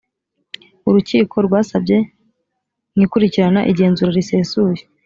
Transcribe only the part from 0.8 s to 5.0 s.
urukiko rwasabye mu ikurikirana igenzura risesuye